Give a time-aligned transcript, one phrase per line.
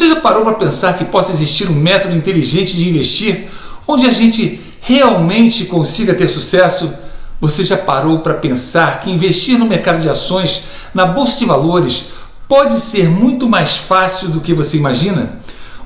[0.00, 3.48] Você já parou para pensar que possa existir um método inteligente de investir
[3.86, 6.94] onde a gente realmente consiga ter sucesso?
[7.38, 10.62] Você já parou para pensar que investir no mercado de ações,
[10.94, 12.12] na bolsa de valores,
[12.48, 15.38] pode ser muito mais fácil do que você imagina?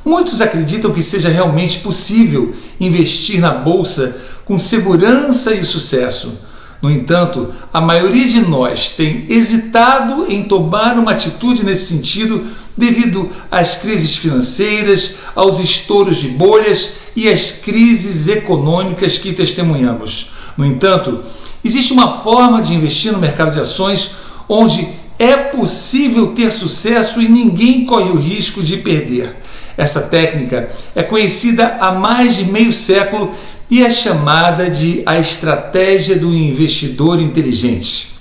[0.05, 6.39] Muitos acreditam que seja realmente possível investir na bolsa com segurança e sucesso.
[6.85, 12.47] No entanto, a maioria de nós tem hesitado em tomar uma atitude nesse sentido
[12.77, 20.33] devido às crises financeiras, aos estouros de bolhas e às crises econômicas que testemunhamos.
[20.59, 21.21] No entanto,
[21.65, 24.87] existe uma forma de investir no mercado de ações onde
[25.19, 29.37] é possível ter sucesso e ninguém corre o risco de perder.
[29.75, 33.33] Essa técnica é conhecida há mais de meio século
[33.75, 38.15] e é chamada de a estratégia do investidor inteligente.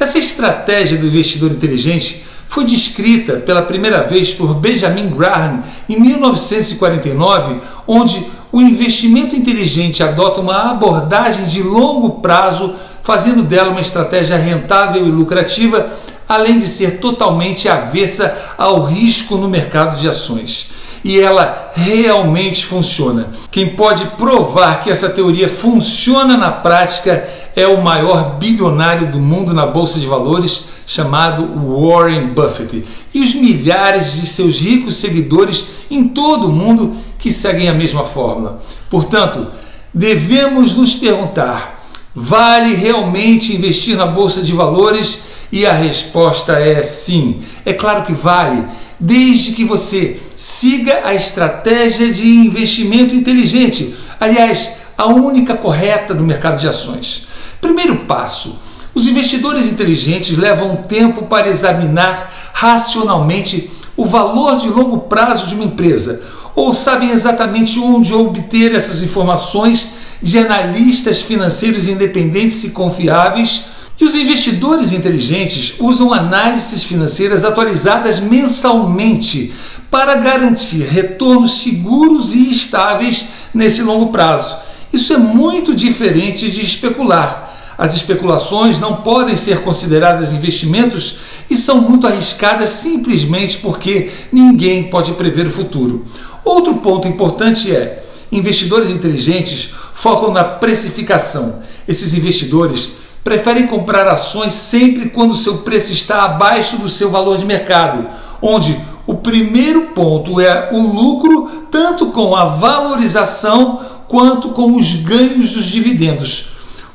[0.00, 7.60] Essa estratégia do investidor inteligente foi descrita pela primeira vez por Benjamin Graham em 1949,
[7.86, 15.06] onde o investimento inteligente adota uma abordagem de longo prazo, fazendo dela uma estratégia rentável
[15.06, 15.86] e lucrativa,
[16.32, 20.70] além de ser totalmente avessa ao risco no mercado de ações.
[21.04, 23.28] E ela realmente funciona.
[23.50, 29.52] Quem pode provar que essa teoria funciona na prática é o maior bilionário do mundo
[29.52, 36.08] na bolsa de valores, chamado Warren Buffett, e os milhares de seus ricos seguidores em
[36.08, 38.62] todo o mundo que seguem a mesma fórmula.
[38.88, 39.48] Portanto,
[39.92, 45.31] devemos nos perguntar: vale realmente investir na bolsa de valores?
[45.52, 47.42] E a resposta é sim.
[47.64, 48.64] É claro que vale,
[48.98, 53.94] desde que você siga a estratégia de investimento inteligente.
[54.18, 57.28] Aliás, a única correta no mercado de ações.
[57.60, 58.58] Primeiro passo:
[58.94, 65.64] os investidores inteligentes levam tempo para examinar racionalmente o valor de longo prazo de uma
[65.64, 66.22] empresa,
[66.54, 73.71] ou sabem exatamente onde obter essas informações de analistas financeiros independentes e confiáveis.
[74.02, 79.54] E os investidores inteligentes usam análises financeiras atualizadas mensalmente
[79.88, 84.56] para garantir retornos seguros e estáveis nesse longo prazo.
[84.92, 87.54] Isso é muito diferente de especular.
[87.78, 95.12] As especulações não podem ser consideradas investimentos e são muito arriscadas simplesmente porque ninguém pode
[95.12, 96.04] prever o futuro.
[96.44, 98.02] Outro ponto importante é:
[98.32, 101.62] investidores inteligentes focam na precificação.
[101.86, 107.44] Esses investidores preferem comprar ações sempre quando seu preço está abaixo do seu valor de
[107.44, 108.06] mercado,
[108.40, 115.52] onde o primeiro ponto é o lucro, tanto com a valorização quanto com os ganhos
[115.52, 116.48] dos dividendos.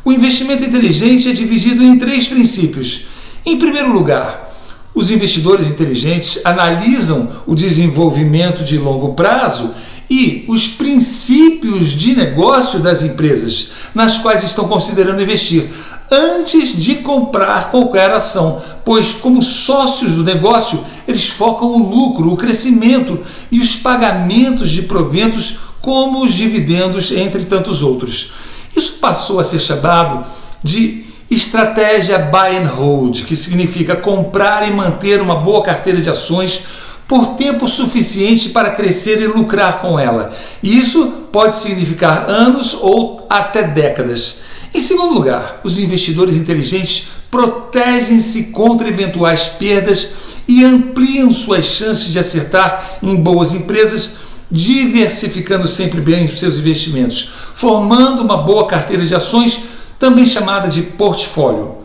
[0.03, 3.07] O investimento inteligente é dividido em três princípios.
[3.45, 4.53] Em primeiro lugar,
[4.94, 9.73] os investidores inteligentes analisam o desenvolvimento de longo prazo
[10.09, 15.69] e os princípios de negócio das empresas nas quais estão considerando investir
[16.12, 22.38] antes de comprar qualquer ação, pois, como sócios do negócio, eles focam o lucro, o
[22.38, 23.19] crescimento
[23.51, 28.31] e os pagamentos de proventos, como os dividendos, entre tantos outros.
[28.75, 30.25] Isso passou a ser chamado
[30.63, 36.66] de estratégia buy and hold, que significa comprar e manter uma boa carteira de ações
[37.07, 40.31] por tempo suficiente para crescer e lucrar com ela.
[40.62, 44.41] Isso pode significar anos ou até décadas.
[44.73, 50.13] Em segundo lugar, os investidores inteligentes protegem-se contra eventuais perdas
[50.47, 57.29] e ampliam suas chances de acertar em boas empresas diversificando sempre bem os seus investimentos,
[57.53, 59.59] formando uma boa carteira de ações,
[60.00, 61.75] também chamada de portfólio.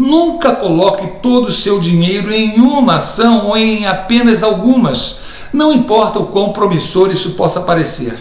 [0.00, 5.18] Nunca coloque todo o seu dinheiro em uma ação ou em apenas algumas,
[5.52, 8.18] não importa o quão promissor isso possa parecer.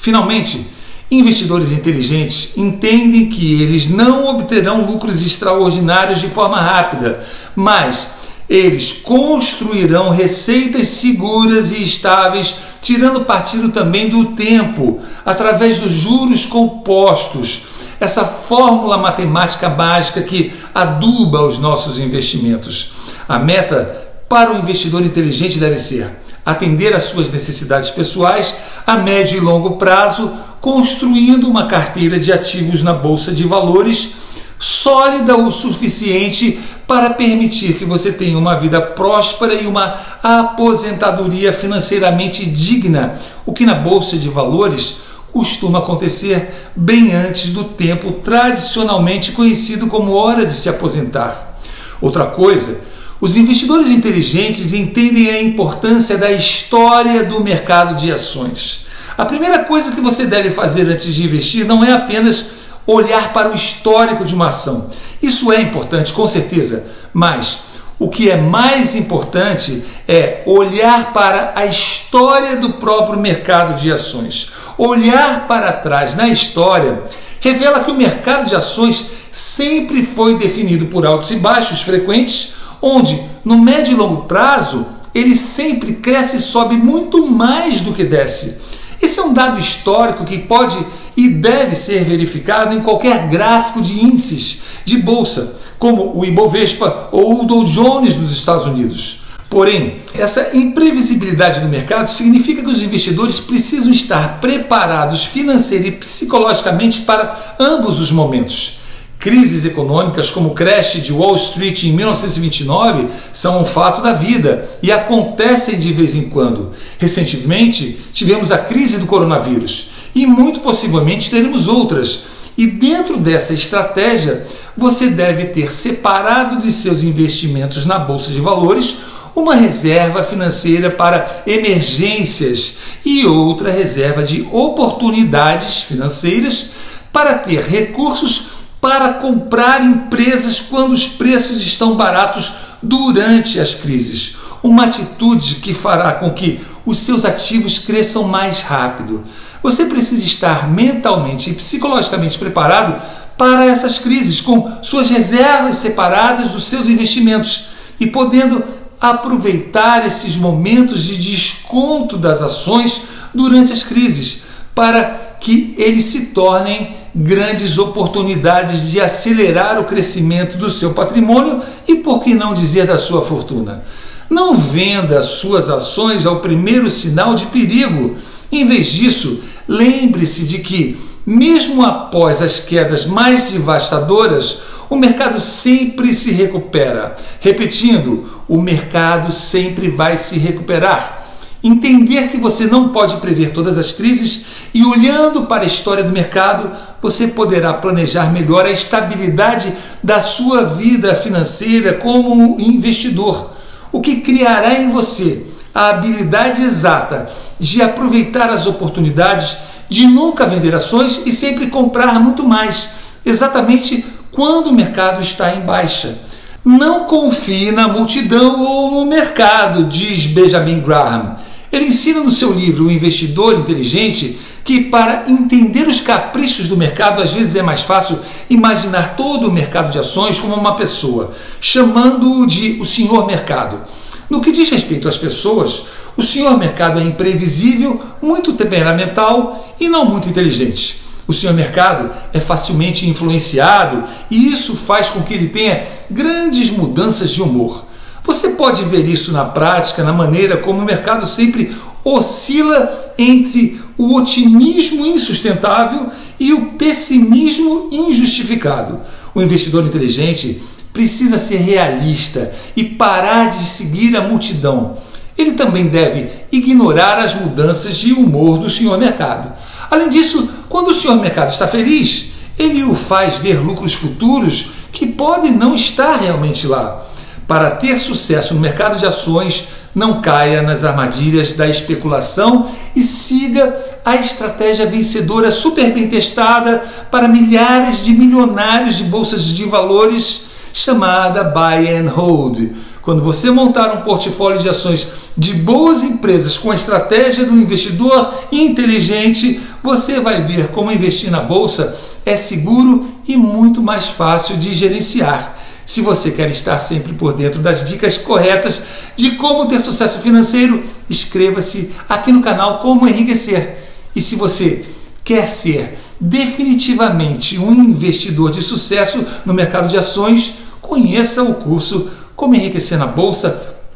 [0.00, 0.66] Finalmente,
[1.08, 7.24] investidores inteligentes entendem que eles não obterão lucros extraordinários de forma rápida,
[7.54, 8.10] mas
[8.48, 17.62] eles construirão receitas seguras e estáveis, tirando partido também do tempo, através dos juros compostos.
[18.00, 22.92] Essa fórmula matemática básica que aduba os nossos investimentos.
[23.28, 26.08] A meta para o investidor inteligente deve ser
[26.44, 28.56] atender às suas necessidades pessoais
[28.86, 34.14] a médio e longo prazo, construindo uma carteira de ativos na bolsa de valores
[34.60, 42.44] sólida o suficiente para permitir que você tenha uma vida próspera e uma aposentadoria financeiramente
[42.44, 44.98] digna, o que na bolsa de valores
[45.32, 51.58] costuma acontecer bem antes do tempo tradicionalmente conhecido como hora de se aposentar.
[52.00, 52.80] Outra coisa,
[53.20, 58.86] os investidores inteligentes entendem a importância da história do mercado de ações.
[59.16, 62.52] A primeira coisa que você deve fazer antes de investir não é apenas
[62.86, 64.88] olhar para o histórico de uma ação.
[65.22, 67.69] Isso é importante, com certeza, mas
[68.00, 74.52] o que é mais importante é olhar para a história do próprio mercado de ações.
[74.78, 77.02] Olhar para trás na história
[77.40, 83.22] revela que o mercado de ações sempre foi definido por altos e baixos frequentes, onde
[83.44, 88.62] no médio e longo prazo ele sempre cresce e sobe muito mais do que desce.
[89.02, 90.78] Esse é um dado histórico que pode
[91.20, 97.42] e deve ser verificado em qualquer gráfico de índices de bolsa, como o Ibovespa ou
[97.42, 99.20] o Dow Jones dos Estados Unidos.
[99.50, 107.02] Porém, essa imprevisibilidade do mercado significa que os investidores precisam estar preparados financeira e psicologicamente
[107.02, 108.78] para ambos os momentos.
[109.18, 114.66] Crises econômicas como o crash de Wall Street em 1929 são um fato da vida
[114.82, 116.70] e acontecem de vez em quando.
[116.98, 122.22] Recentemente, tivemos a crise do coronavírus e muito possivelmente teremos outras.
[122.56, 124.46] E dentro dessa estratégia,
[124.76, 128.96] você deve ter separado de seus investimentos na bolsa de valores
[129.34, 136.70] uma reserva financeira para emergências e outra reserva de oportunidades financeiras
[137.12, 142.52] para ter recursos para comprar empresas quando os preços estão baratos
[142.82, 144.36] durante as crises.
[144.62, 149.22] Uma atitude que fará com que os seus ativos cresçam mais rápido.
[149.62, 153.00] Você precisa estar mentalmente e psicologicamente preparado
[153.36, 157.68] para essas crises, com suas reservas separadas dos seus investimentos
[157.98, 158.62] e podendo
[159.00, 163.02] aproveitar esses momentos de desconto das ações
[163.32, 164.42] durante as crises,
[164.74, 171.96] para que eles se tornem grandes oportunidades de acelerar o crescimento do seu patrimônio e,
[171.96, 173.82] por que não dizer, da sua fortuna.
[174.28, 178.16] Não venda suas ações ao primeiro sinal de perigo.
[178.52, 186.12] Em vez disso, lembre-se de que, mesmo após as quedas mais devastadoras, o mercado sempre
[186.12, 187.14] se recupera.
[187.40, 191.28] Repetindo, o mercado sempre vai se recuperar.
[191.62, 196.10] Entender que você não pode prever todas as crises e olhando para a história do
[196.10, 196.70] mercado,
[197.00, 203.52] você poderá planejar melhor a estabilidade da sua vida financeira como investidor,
[203.92, 207.28] o que criará em você a habilidade exata
[207.58, 209.56] de aproveitar as oportunidades,
[209.88, 212.94] de nunca vender ações e sempre comprar muito mais,
[213.24, 216.18] exatamente quando o mercado está em baixa.
[216.64, 221.36] Não confie na multidão ou no mercado, diz Benjamin Graham.
[221.72, 227.22] Ele ensina no seu livro O Investidor Inteligente que para entender os caprichos do mercado,
[227.22, 228.18] às vezes é mais fácil
[228.48, 233.80] imaginar todo o mercado de ações como uma pessoa, chamando-o de o senhor mercado.
[234.30, 235.86] No que diz respeito às pessoas,
[236.16, 241.02] o senhor mercado é imprevisível, muito temperamental e não muito inteligente.
[241.26, 247.30] O senhor mercado é facilmente influenciado e isso faz com que ele tenha grandes mudanças
[247.30, 247.84] de humor.
[248.24, 251.74] Você pode ver isso na prática, na maneira como o mercado sempre
[252.04, 259.00] oscila entre o otimismo insustentável e o pessimismo injustificado.
[259.34, 264.96] O investidor inteligente precisa ser realista e parar de seguir a multidão.
[265.36, 269.52] Ele também deve ignorar as mudanças de humor do senhor mercado.
[269.90, 275.06] Além disso, quando o senhor mercado está feliz, ele o faz ver lucros futuros que
[275.06, 277.02] podem não estar realmente lá.
[277.46, 283.76] Para ter sucesso no mercado de ações, não caia nas armadilhas da especulação e siga
[284.04, 291.44] a estratégia vencedora super bem testada para milhares de milionários de bolsas de valores chamada
[291.44, 292.70] Buy and Hold.
[293.02, 298.32] Quando você montar um portfólio de ações de boas empresas com a estratégia do investidor
[298.52, 304.72] inteligente, você vai ver como investir na bolsa é seguro e muito mais fácil de
[304.74, 305.58] gerenciar.
[305.86, 308.82] Se você quer estar sempre por dentro das dicas corretas
[309.16, 313.76] de como ter sucesso financeiro, inscreva-se aqui no canal Como Enriquecer.
[314.14, 314.84] E se você
[315.24, 320.59] quer ser definitivamente um investidor de sucesso no mercado de ações,
[320.90, 323.94] conheça o curso Como Enriquecer na Bolsa.com.br.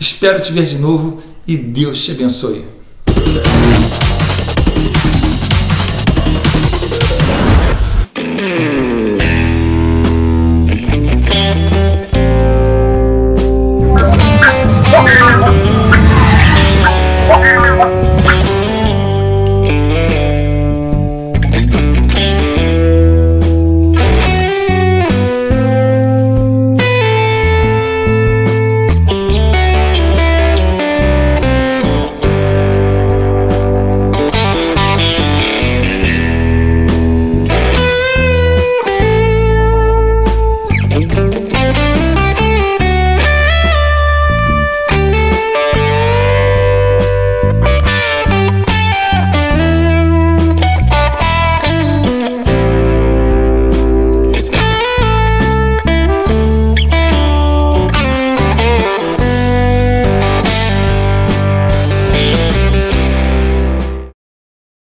[0.00, 2.64] Espero te ver de novo e Deus te abençoe.